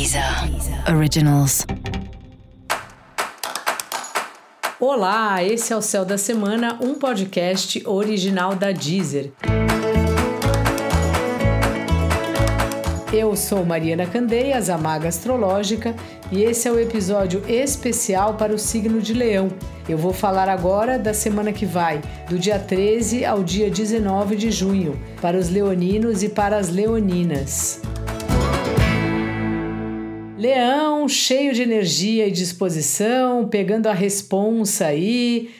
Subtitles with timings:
[0.00, 0.24] Deezer
[0.96, 1.66] Originals.
[4.80, 9.30] Olá, esse é o Céu da Semana, um podcast original da Deezer.
[13.12, 15.94] Eu sou Mariana Candeias, a Maga Astrológica,
[16.32, 19.50] e esse é o episódio especial para o signo de Leão.
[19.86, 24.50] Eu vou falar agora da semana que vai, do dia 13 ao dia 19 de
[24.50, 27.82] junho, para os leoninos e para as leoninas.
[30.40, 35.50] Leão, cheio de energia e disposição, pegando a responsa aí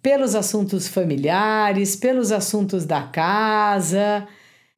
[0.00, 4.28] pelos assuntos familiares, pelos assuntos da casa.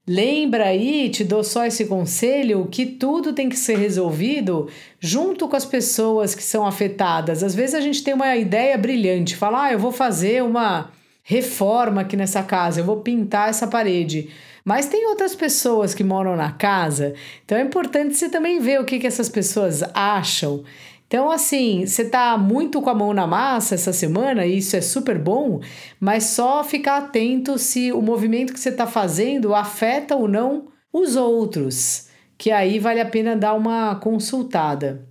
[0.09, 5.55] Lembra aí, te dou só esse conselho, que tudo tem que ser resolvido junto com
[5.55, 7.42] as pessoas que são afetadas.
[7.42, 10.91] Às vezes a gente tem uma ideia brilhante, fala, ah, eu vou fazer uma
[11.23, 14.31] reforma aqui nessa casa, eu vou pintar essa parede.
[14.65, 17.15] Mas tem outras pessoas que moram na casa,
[17.45, 20.62] então é importante você também ver o que, que essas pessoas acham.
[21.07, 24.81] Então, assim, você tá muito com a mão na massa essa semana, e isso é
[24.81, 25.61] super bom,
[26.01, 31.17] mas só ficar atento se o movimento que você está fazendo afeta ou não os
[31.17, 35.07] outros, que aí vale a pena dar uma consultada.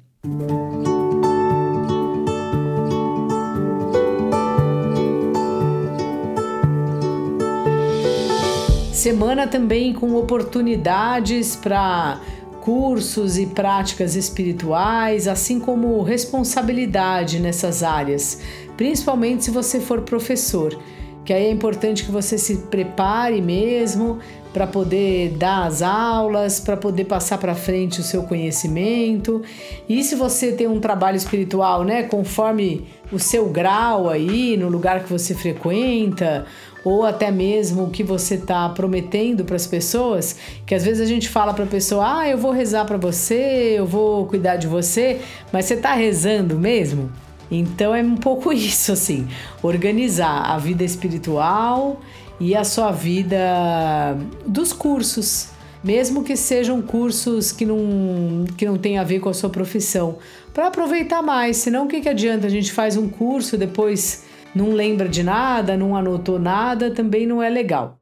[9.01, 12.21] Semana também com oportunidades para
[12.61, 18.39] cursos e práticas espirituais, assim como responsabilidade nessas áreas,
[18.77, 20.79] principalmente se você for professor,
[21.25, 24.19] que aí é importante que você se prepare mesmo
[24.53, 29.41] para poder dar as aulas, para poder passar para frente o seu conhecimento.
[29.89, 35.03] E se você tem um trabalho espiritual, né, conforme o seu grau aí no lugar
[35.03, 36.45] que você frequenta,
[36.83, 41.05] ou até mesmo o que você está prometendo para as pessoas, que às vezes a
[41.05, 44.67] gente fala para a pessoa: "Ah, eu vou rezar para você, eu vou cuidar de
[44.67, 45.19] você",
[45.51, 47.11] mas você está rezando mesmo?
[47.51, 49.27] Então é um pouco isso assim,
[49.61, 51.99] organizar a vida espiritual
[52.39, 55.49] e a sua vida dos cursos,
[55.83, 60.17] mesmo que sejam cursos que não, que não tem a ver com a sua profissão,
[60.51, 61.57] para aproveitar mais.
[61.57, 62.47] Senão, o que, que adianta?
[62.47, 67.41] A gente faz um curso, depois não lembra de nada, não anotou nada, também não
[67.41, 67.97] é legal.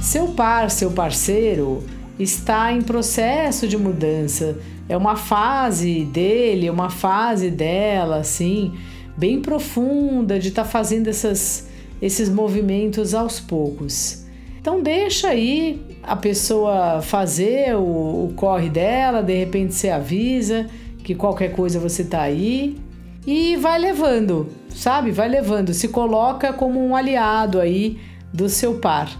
[0.00, 1.84] Seu par, seu parceiro,
[2.18, 4.58] está em processo de mudança.
[4.88, 8.72] É uma fase dele, uma fase dela, assim,
[9.16, 11.68] bem profunda de estar tá fazendo essas,
[12.00, 14.23] esses movimentos aos poucos.
[14.64, 20.66] Então deixa aí a pessoa fazer o, o corre dela, de repente você avisa
[21.02, 22.78] que qualquer coisa você tá aí
[23.26, 25.10] e vai levando, sabe?
[25.10, 27.98] Vai levando, se coloca como um aliado aí
[28.32, 29.12] do seu par.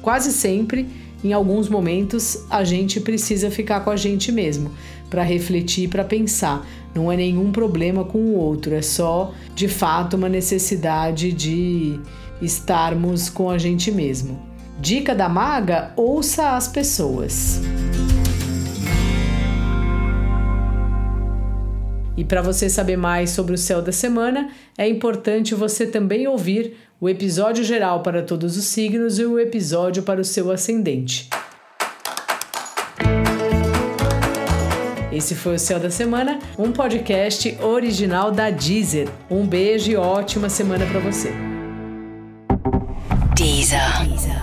[0.00, 0.88] Quase sempre,
[1.22, 4.70] em alguns momentos, a gente precisa ficar com a gente mesmo
[5.10, 6.66] para refletir, para pensar.
[6.94, 12.00] Não é nenhum problema com o outro, é só de fato uma necessidade de
[12.40, 14.55] estarmos com a gente mesmo.
[14.78, 17.60] Dica da maga: ouça as pessoas.
[22.16, 26.76] E para você saber mais sobre o céu da semana, é importante você também ouvir
[26.98, 31.28] o episódio geral para todos os signos e o episódio para o seu ascendente.
[35.12, 39.08] Esse foi o Céu da Semana, um podcast original da Deezer.
[39.30, 41.32] Um beijo e ótima semana para você.
[43.34, 43.85] Deezer.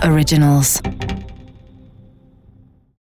[0.04, 0.82] Originals.